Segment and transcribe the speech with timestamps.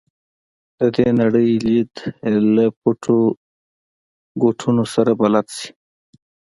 [0.79, 1.93] د دې نړۍ لید
[2.55, 3.19] له پټو
[4.43, 5.69] ګوټونو سره بلد شي.